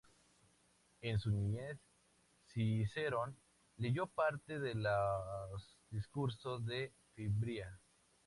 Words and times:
En 1.01 1.19
su 1.19 1.29
niñez, 1.29 1.77
Cicerón 2.47 3.37
leyó 3.77 4.07
parte 4.07 4.59
de 4.59 4.73
los 4.73 5.77
discursos 5.91 6.65
de 6.65 6.91
Fimbria. 7.13 7.79